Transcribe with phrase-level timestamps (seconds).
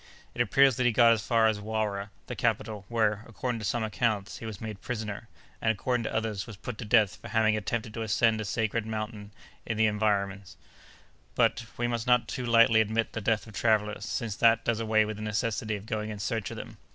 [0.33, 3.83] It appears that he got as far as Wara, the capital, where, according to some
[3.83, 5.29] accounts, he was made prisoner,
[5.61, 8.87] and, according to others, was put to death for having attempted to ascend a sacred
[8.87, 9.29] mountain
[9.63, 10.57] in the environs.
[11.35, 15.05] But, we must not too lightly admit the death of travellers, since that does away
[15.05, 16.77] with the necessity of going in search of them.